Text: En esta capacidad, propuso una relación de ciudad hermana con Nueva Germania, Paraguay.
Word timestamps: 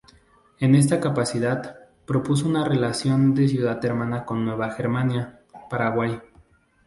En 0.57 0.73
esta 0.73 0.99
capacidad, 0.99 1.77
propuso 2.07 2.47
una 2.49 2.65
relación 2.65 3.35
de 3.35 3.47
ciudad 3.47 3.85
hermana 3.85 4.25
con 4.25 4.43
Nueva 4.43 4.71
Germania, 4.71 5.41
Paraguay. 5.69 6.19